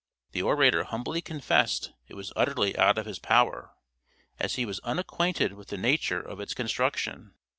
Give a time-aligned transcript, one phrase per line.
[0.31, 3.75] The orator humbly confessed it was utterly out of his power,
[4.39, 7.35] as he was unacquainted with the nature of its construction.